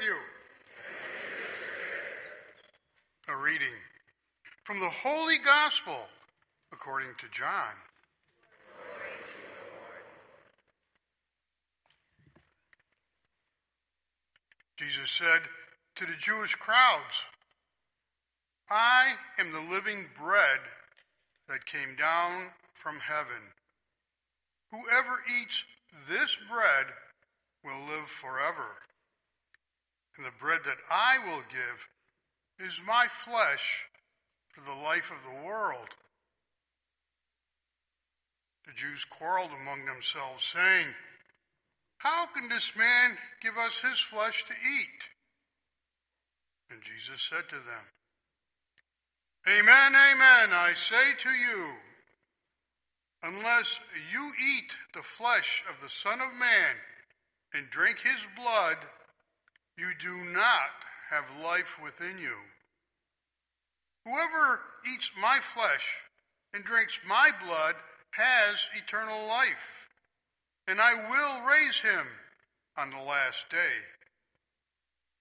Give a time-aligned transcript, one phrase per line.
[0.00, 0.16] with you.
[3.32, 3.76] A reading
[4.64, 6.08] from the Holy Gospel
[6.72, 7.74] according to John.
[14.76, 15.42] Jesus said
[15.96, 17.26] to the Jewish crowds,
[18.70, 20.60] I am the living bread
[21.48, 23.52] that came down from heaven.
[24.70, 25.66] Whoever eats
[26.08, 26.86] this bread
[27.62, 28.76] will live forever.
[30.16, 31.88] And the bread that I will give
[32.58, 33.86] is my flesh
[34.52, 35.88] for the life of the world.
[38.66, 40.86] The Jews quarreled among themselves, saying,
[41.98, 45.08] How can this man give us his flesh to eat?
[46.70, 47.86] And Jesus said to them,
[49.48, 51.70] Amen, amen, I say to you,
[53.22, 53.80] unless
[54.12, 56.76] you eat the flesh of the Son of Man
[57.54, 58.76] and drink his blood,
[59.76, 60.70] you do not
[61.10, 62.36] have life within you.
[64.04, 64.60] Whoever
[64.92, 66.02] eats my flesh
[66.54, 67.74] and drinks my blood
[68.12, 69.88] has eternal life,
[70.66, 72.06] and I will raise him
[72.76, 73.84] on the last day.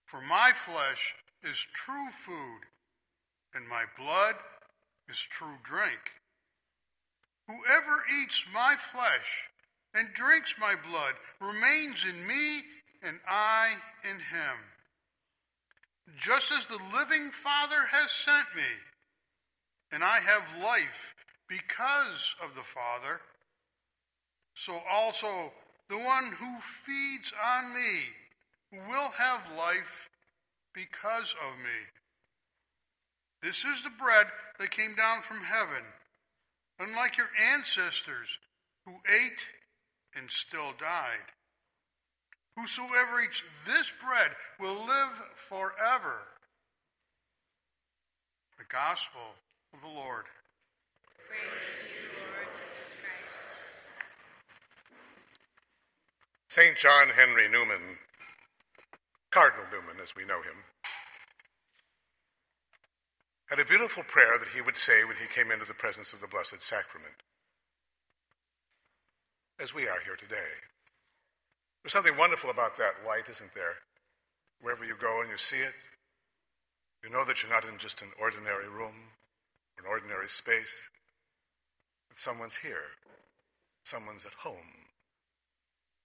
[0.06, 2.62] For my flesh is true food
[3.54, 4.36] and my blood
[5.08, 6.22] is true drink.
[7.48, 9.50] Whoever eats my flesh
[9.94, 12.62] and drinks my blood remains in me,
[13.02, 14.58] and I in him.
[16.18, 18.64] Just as the living Father has sent me,
[19.92, 21.16] and I have life
[21.48, 23.22] because of the Father,
[24.54, 25.52] so also
[25.90, 30.10] the one who feeds on me will have life
[30.74, 31.80] because of me.
[33.42, 34.28] This is the bread
[34.60, 35.84] that came down from heaven,
[36.80, 38.38] unlike your ancestors
[38.86, 39.40] who ate
[40.16, 41.32] and still died.
[42.60, 46.28] Whosoever eats this bread will live forever.
[48.58, 49.22] The Gospel
[49.74, 50.26] of the Lord.
[56.50, 56.76] St.
[56.76, 58.00] John Henry Newman,
[59.32, 60.66] Cardinal Newman as we know him,
[63.46, 66.20] had a beautiful prayer that he would say when he came into the presence of
[66.20, 67.24] the Blessed Sacrament,
[69.62, 70.68] as we are here today.
[71.84, 73.76] There's something wonderful about that light, isn't there?
[74.62, 75.74] Wherever you go and you see it,
[77.04, 79.16] you know that you're not in just an ordinary room
[79.78, 80.90] or an ordinary space,
[82.10, 83.00] but someone's here,
[83.84, 84.92] someone's at home,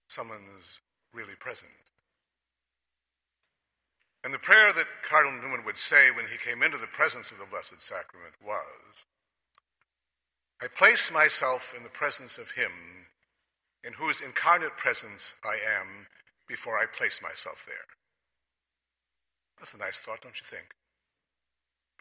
[0.07, 0.79] someone's
[1.13, 1.71] really present.
[4.23, 7.37] And the prayer that Cardinal Newman would say when he came into the presence of
[7.37, 9.05] the Blessed Sacrament was
[10.61, 12.71] I place myself in the presence of Him
[13.85, 16.07] in whose incarnate presence I am
[16.47, 17.85] before I place myself there.
[19.59, 20.73] That's a nice thought, don't you think?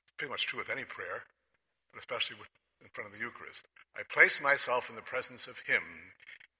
[0.03, 1.25] It's pretty much true with any prayer,
[1.93, 2.37] but especially
[2.81, 3.69] in front of the Eucharist.
[3.97, 5.83] I place myself in the presence of Him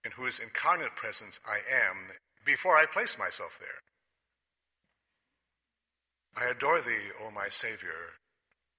[0.05, 2.13] in whose incarnate presence I am
[2.45, 3.81] before I place myself there.
[6.37, 8.21] I adore thee, O my Savior,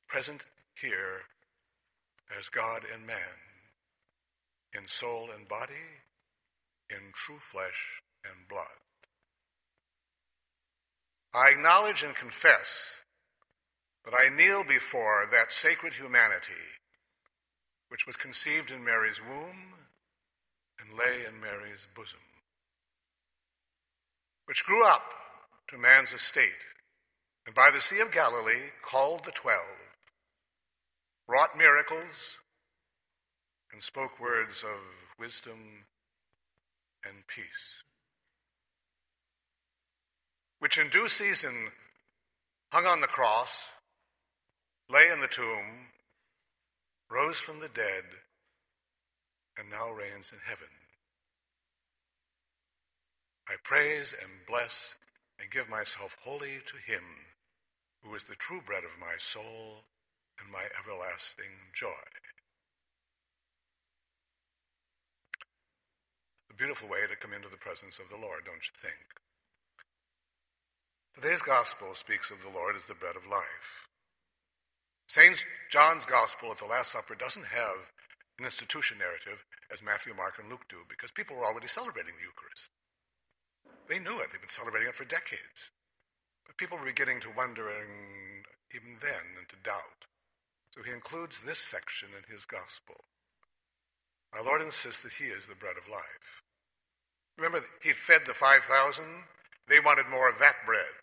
[0.07, 0.45] present
[0.79, 1.23] here
[2.38, 3.41] as God and man,
[4.73, 6.03] in soul and body,
[6.90, 8.79] in true flesh and blood.
[11.34, 13.03] I acknowledge and confess
[14.06, 16.79] that I kneel before that sacred humanity
[17.90, 19.73] which was conceived in Mary's womb
[20.79, 22.19] and lay in Mary's bosom,
[24.46, 25.03] which grew up
[25.69, 26.66] to man's estate
[27.46, 29.94] and by the Sea of Galilee called the twelve,
[31.28, 32.40] wrought miracles,
[33.72, 34.79] and spoke words of
[35.19, 35.85] wisdom
[37.07, 37.83] and peace,
[40.59, 41.71] which in due season
[42.71, 43.73] hung on the cross,
[44.89, 45.89] lay in the tomb,
[47.09, 48.03] rose from the dead,
[49.57, 50.67] and now reigns in heaven.
[53.47, 54.95] I praise and bless
[55.39, 57.03] and give myself wholly to him
[58.01, 59.85] who is the true bread of my soul
[60.40, 62.24] and my everlasting joy.
[66.55, 69.19] A beautiful way to come into the presence of the Lord, don't you think?
[71.11, 73.91] Today's gospel speaks of the Lord as the bread of life.
[75.05, 75.35] St.
[75.69, 77.91] John's gospel at the Last Supper doesn't have
[78.40, 82.23] an institution narrative as Matthew, Mark, and Luke do because people were already celebrating the
[82.23, 82.72] Eucharist.
[83.91, 85.75] They knew it, they've been celebrating it for decades.
[86.47, 90.08] But people were beginning to wonder, and even then, and to doubt.
[90.72, 93.03] So he includes this section in his gospel.
[94.31, 96.45] Our Lord insists that he is the bread of life.
[97.37, 99.03] Remember, he fed the 5,000?
[99.67, 100.96] They wanted more of that bread.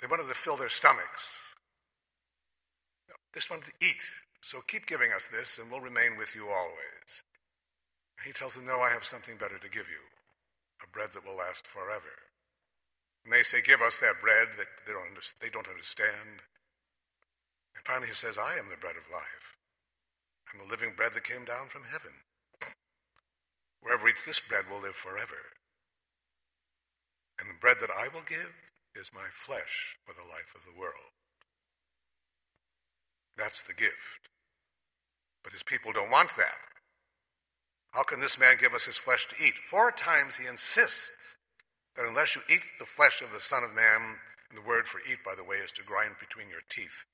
[0.00, 1.54] They wanted to fill their stomachs.
[3.32, 4.02] Just wanted to eat.
[4.40, 7.22] So keep giving us this, and we'll remain with you always.
[8.24, 10.02] He tells them, No, I have something better to give you
[10.82, 12.30] a bread that will last forever.
[13.24, 16.42] And they say, Give us that bread that they don't, they don't understand.
[17.76, 19.54] And finally, he says, I am the bread of life.
[20.50, 22.26] I'm the living bread that came down from heaven.
[23.82, 25.56] Whoever eats this bread will live forever.
[27.40, 28.54] And the bread that I will give
[28.94, 31.14] is my flesh for the life of the world.
[33.36, 34.28] That's the gift.
[35.44, 36.58] But his people don't want that.
[37.92, 39.56] How can this man give us his flesh to eat?
[39.56, 41.36] Four times he insists
[41.96, 44.18] that unless you eat the flesh of the Son of Man,
[44.50, 47.06] and the word for eat, by the way, is to grind between your teeth,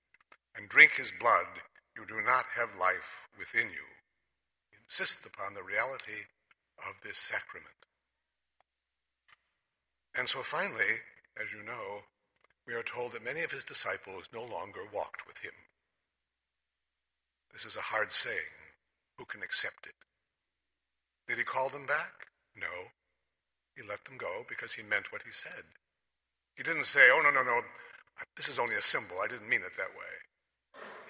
[0.57, 1.47] and drink his blood,
[1.97, 3.87] you do not have life within you.
[4.71, 6.27] He insists upon the reality
[6.79, 7.75] of this sacrament.
[10.17, 11.03] And so finally,
[11.41, 12.07] as you know,
[12.67, 15.53] we are told that many of his disciples no longer walked with him.
[17.53, 18.59] This is a hard saying.
[19.19, 19.95] Who can accept it?
[21.29, 22.27] Did he call them back?
[22.57, 22.91] No.
[23.77, 25.65] He let them go because he meant what he said.
[26.57, 27.63] He didn't say, oh, no, no, no,
[28.37, 29.17] this is only a symbol.
[29.23, 30.15] I didn't mean it that way.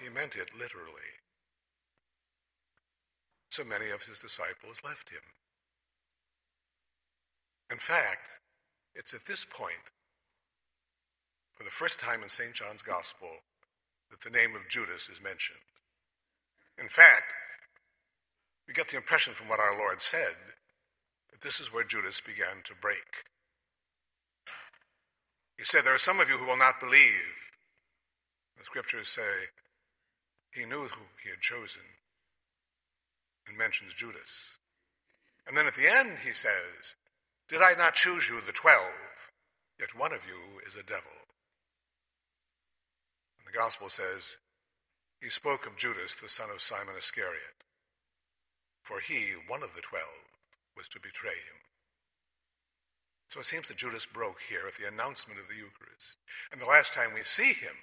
[0.03, 1.21] He meant it literally.
[3.51, 5.23] So many of his disciples left him.
[7.75, 8.39] In fact,
[8.95, 9.91] it's at this point,
[11.57, 12.55] for the first time in St.
[12.55, 13.27] John's Gospel,
[14.13, 15.59] that the name of Judas is mentioned.
[16.79, 17.35] In fact,
[18.69, 20.37] we get the impression from what our Lord said
[21.33, 23.27] that this is where Judas began to break.
[25.59, 27.51] He said, There are some of you who will not believe.
[28.57, 29.51] The scriptures say
[30.53, 31.83] he knew who he had chosen
[33.49, 34.59] and mentions Judas.
[35.45, 36.95] And then at the end, he says,
[37.49, 39.31] Did I not choose you, the twelve?
[39.79, 41.13] Yet one of you is a devil.
[43.39, 44.37] And the gospel says,
[45.21, 47.65] he spoke of Judas, the son of Simon Iscariot,
[48.83, 50.29] for he, one of the twelve,
[50.77, 51.61] was to betray him.
[53.29, 56.19] So it seems that Judas broke here at the announcement of the Eucharist.
[56.53, 57.77] And the last time we see him,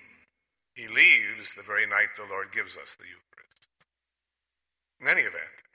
[0.75, 3.67] he leaves the very night the Lord gives us the Eucharist.
[5.01, 5.65] In any event,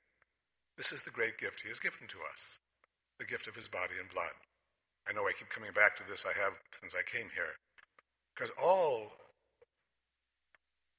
[0.78, 2.60] this is the great gift he has given to us
[3.18, 4.36] the gift of his body and blood.
[5.08, 7.56] I know I keep coming back to this, I have since I came here.
[8.34, 9.12] Because all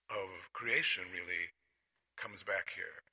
[0.09, 1.51] of creation really
[2.15, 3.03] comes back here.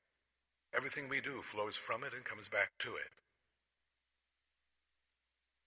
[0.74, 3.12] Everything we do flows from it and comes back to it.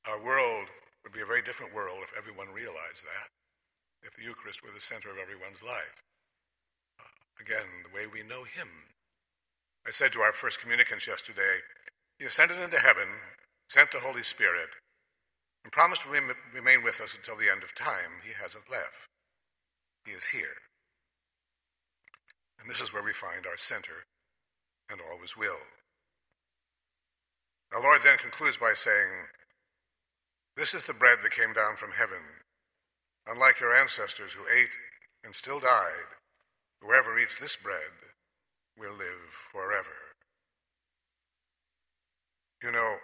[0.08, 0.68] Our world
[1.04, 3.30] would be a very different world if everyone realized that,
[4.02, 6.04] if the Eucharist were the center of everyone's life.
[7.40, 8.68] Again, the way we know Him.
[9.86, 11.62] I said to our first communicants yesterday,
[12.20, 13.08] He ascended into heaven,
[13.68, 14.70] sent the Holy Spirit,
[15.64, 18.24] and promised to remain with us until the end of time.
[18.26, 19.08] He hasn't left.
[20.06, 20.64] He is here.
[22.60, 24.06] And this is where we find our center
[24.90, 25.62] and always will.
[27.76, 29.28] Our Lord then concludes by saying,
[30.56, 32.24] This is the bread that came down from heaven.
[33.28, 34.74] Unlike your ancestors who ate
[35.24, 36.16] and still died,
[36.82, 37.92] whoever eats this bread
[38.78, 40.07] will live forever.
[42.64, 42.96] You know,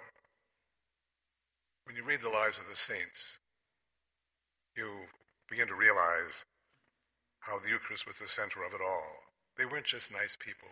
[1.86, 3.40] when you read the lives of the saints,
[4.76, 5.06] you
[5.50, 6.46] begin to realize
[7.42, 9.30] how the Eucharist was the center of it all.
[9.58, 10.70] They weren't just nice people.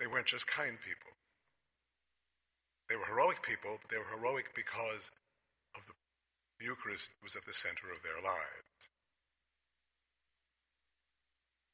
[0.00, 1.12] They weren't just kind people.
[2.88, 5.10] They were heroic people, but they were heroic because
[5.76, 8.88] of the Eucharist was at the center of their lives.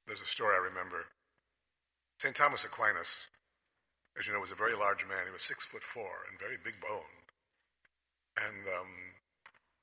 [0.06, 1.06] There's a story I remember.
[2.18, 2.34] St.
[2.34, 3.28] Thomas Aquinas,
[4.18, 5.24] as you know, was a very large man.
[5.26, 7.26] He was six foot four and very big boned.
[8.36, 8.90] And um,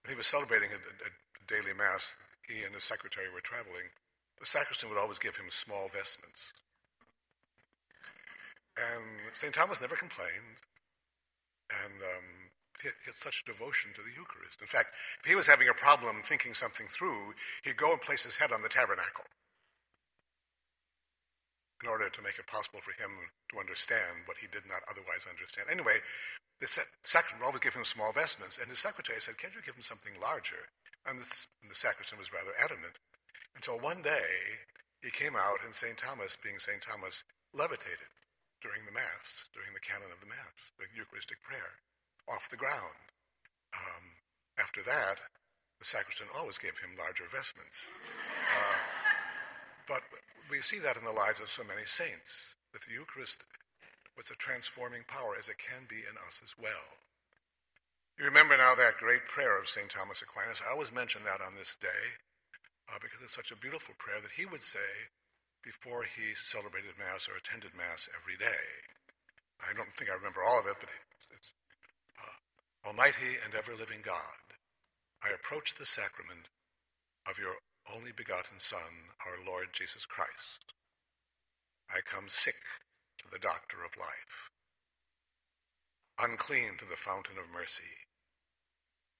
[0.01, 2.15] when he was celebrating a, a, a daily mass,
[2.47, 3.93] he and his secretary were traveling
[4.39, 6.53] the sacristan would always give him small vestments.
[8.77, 9.53] And St.
[9.53, 10.63] Thomas never complained,
[11.83, 12.27] and um,
[12.81, 14.61] he, had, he had such devotion to the Eucharist.
[14.61, 18.23] In fact, if he was having a problem thinking something through, he'd go and place
[18.23, 19.25] his head on the tabernacle
[21.83, 25.23] in order to make it possible for him to understand what he did not otherwise
[25.29, 25.71] understand.
[25.71, 26.03] Anyway,
[26.59, 29.85] the sacristan always gave him small vestments, and his secretary said, Can't you give him
[29.85, 30.67] something larger?
[31.07, 31.27] And the,
[31.63, 32.99] and the sacristan was rather adamant.
[33.55, 34.59] Until one day,
[34.99, 35.95] he came out, and St.
[35.95, 36.83] Thomas, being St.
[36.83, 37.23] Thomas,
[37.55, 38.11] levitated
[38.59, 41.79] during the Mass, during the canon of the Mass, the Eucharistic prayer,
[42.27, 43.07] off the ground.
[43.71, 44.19] Um,
[44.59, 45.23] after that,
[45.79, 47.87] the sacristan always gave him larger vestments.
[49.89, 50.05] But
[50.53, 53.43] we see that in the lives of so many saints, that the Eucharist
[54.15, 57.01] was a transforming power, as it can be in us as well.
[58.19, 59.89] You remember now that great prayer of St.
[59.89, 60.61] Thomas Aquinas.
[60.61, 62.19] I always mention that on this day
[62.85, 65.09] uh, because it's such a beautiful prayer that he would say
[65.63, 68.91] before he celebrated Mass or attended Mass every day.
[69.63, 70.91] I don't think I remember all of it, but
[71.31, 71.55] it's
[72.19, 74.43] uh, Almighty and ever living God,
[75.23, 76.51] I approach the sacrament
[77.27, 77.55] of your
[77.95, 80.73] only begotten Son, our Lord Jesus Christ.
[81.89, 82.61] I come sick
[83.17, 84.51] to the doctor of life,
[86.21, 88.09] unclean to the fountain of mercy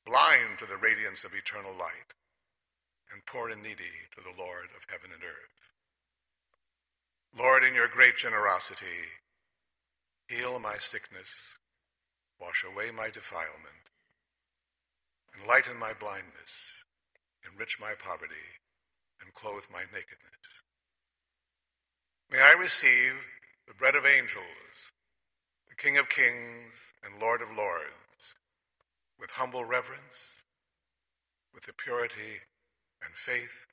[0.09, 2.17] blind to the radiance of eternal light,
[3.11, 5.73] and poor and needy to the Lord of heaven and earth.
[7.37, 9.21] Lord, in your great generosity,
[10.27, 11.59] heal my sickness,
[12.41, 13.93] wash away my defilement,
[15.39, 16.85] enlighten my blindness,
[17.43, 18.59] enrich my poverty,
[19.21, 20.63] and clothe my nakedness.
[22.31, 23.25] May I receive
[23.67, 24.91] the bread of angels,
[25.67, 28.35] the King of kings and Lord of lords,
[29.19, 30.37] with humble reverence,
[31.53, 32.41] with the purity
[33.03, 33.67] and faith,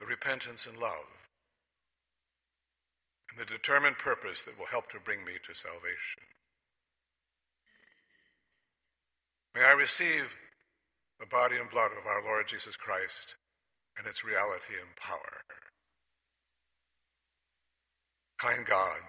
[0.00, 1.28] the repentance and love,
[3.30, 6.22] and the determined purpose that will help to bring me to salvation.
[9.54, 10.36] May I receive
[11.22, 13.36] the body and blood of our Lord Jesus Christ
[13.96, 15.38] and its reality and power.
[18.40, 19.02] Kind God,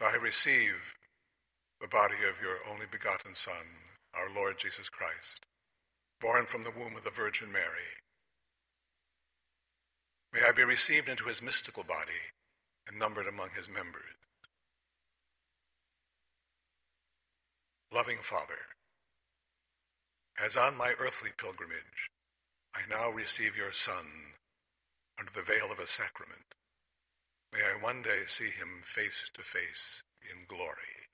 [0.00, 0.94] I receive
[1.80, 5.46] the body of your only begotten Son, our Lord Jesus Christ,
[6.20, 7.94] born from the womb of the Virgin Mary.
[10.32, 12.34] May I be received into his mystical body
[12.88, 14.18] and numbered among his members.
[17.94, 18.58] Loving Father,
[20.42, 22.10] as on my earthly pilgrimage,
[22.74, 24.34] I now receive your Son
[25.18, 26.54] under the veil of a sacrament.
[27.52, 31.08] May I one day see him face to face in glory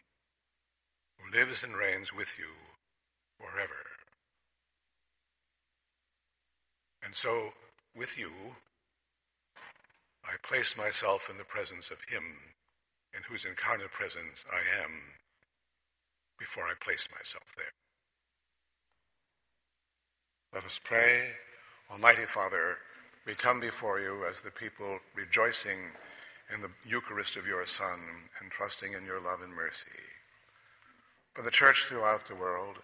[1.18, 2.52] who lives and reigns with you
[3.38, 3.84] forever.
[7.04, 7.52] And so,
[7.96, 8.30] with you,
[10.24, 12.22] I place myself in the presence of Him
[13.14, 14.90] in whose incarnate presence I am
[16.38, 17.72] before I place myself there.
[20.54, 21.32] Let us pray.
[21.90, 22.78] Almighty Father,
[23.26, 25.78] we come before you as the people rejoicing
[26.52, 27.98] in the Eucharist of your Son
[28.40, 29.90] and trusting in your love and mercy
[31.38, 32.78] for the church throughout the world,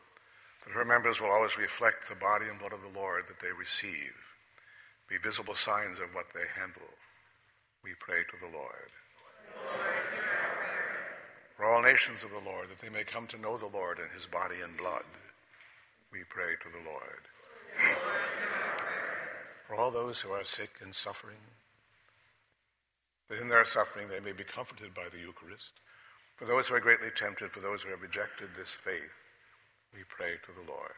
[0.65, 3.51] that her members will always reflect the body and blood of the Lord that they
[3.51, 4.15] receive,
[5.09, 6.95] be visible signs of what they handle.
[7.83, 8.95] We pray to the Lord.
[9.59, 10.05] Lord
[11.57, 14.11] for all nations of the Lord, that they may come to know the Lord and
[14.15, 15.05] his body and blood,
[16.13, 17.27] we pray to the Lord.
[19.67, 21.39] For all those who are sick and suffering,
[23.29, 25.73] that in their suffering they may be comforted by the Eucharist
[26.37, 29.15] for those who are greatly tempted, for those who have rejected this faith,
[29.95, 30.93] we pray to the Lord.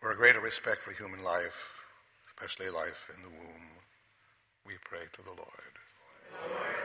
[0.00, 1.82] for a greater respect for human life,
[2.38, 3.80] especially life in the womb,
[4.64, 5.72] we pray to the Lord.
[6.48, 6.76] Lord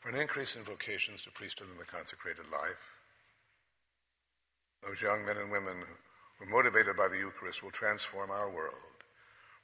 [0.00, 2.90] for an increase in vocations to priesthood and the consecrated life,
[4.82, 5.74] those young men and women
[6.38, 8.92] who, are motivated by the Eucharist, will transform our world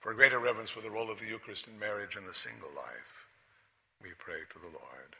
[0.00, 2.70] for a greater reverence for the role of the Eucharist in marriage and the single
[2.74, 3.26] life,
[4.02, 5.16] we pray to the Lord.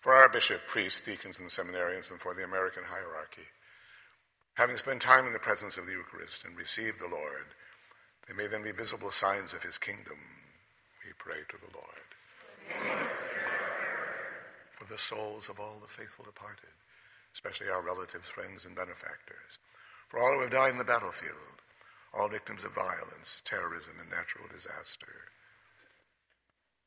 [0.00, 3.46] for our bishop, priests, deacons, and seminarians, and for the American hierarchy,
[4.54, 7.46] having spent time in the presence of the Eucharist and received the Lord,
[8.26, 10.18] they may then be visible signs of his kingdom.
[11.04, 13.10] We pray to the Lord.
[14.82, 16.74] For the souls of all the faithful departed,
[17.32, 19.58] especially our relatives, friends, and benefactors
[20.08, 21.62] for all who have died in the battlefield,
[22.12, 25.30] all victims of violence, terrorism, and natural disaster.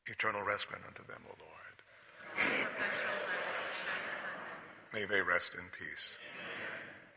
[0.06, 1.82] Eternal rest grant unto them, O Lord.
[4.92, 6.18] May they rest in peace.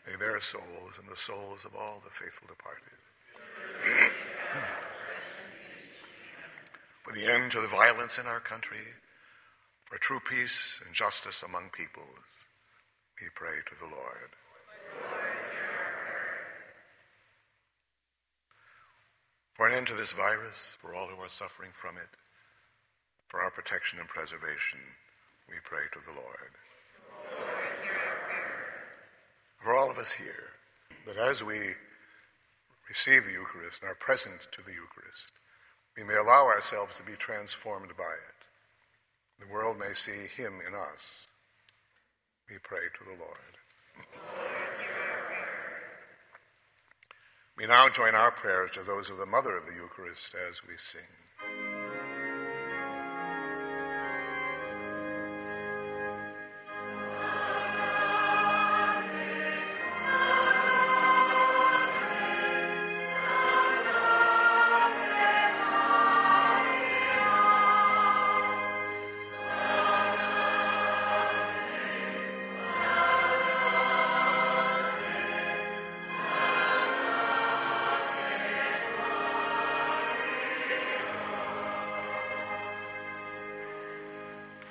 [0.07, 2.97] May their souls and the souls of all the faithful departed.
[7.03, 8.95] for the end to the violence in our country,
[9.89, 12.07] for true peace and justice among peoples,
[13.19, 14.35] we pray to the Lord.
[19.59, 22.15] for an end to this virus, for all who are suffering from it,
[23.27, 24.79] for our protection and preservation,
[25.49, 26.55] we pray to the Lord.
[29.61, 30.53] For all of us here,
[31.05, 31.59] that as we
[32.87, 35.33] receive the Eucharist and are present to the Eucharist,
[35.97, 38.38] we may allow ourselves to be transformed by it.
[39.39, 41.27] The world may see Him in us.
[42.49, 43.37] We pray to the Lord.
[47.57, 50.77] We now join our prayers to those of the Mother of the Eucharist as we
[50.77, 51.28] sing.